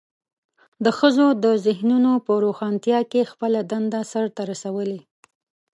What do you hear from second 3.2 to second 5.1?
خپله دنده سرته رسولې.